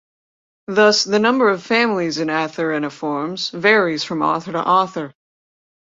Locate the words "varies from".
3.51-4.23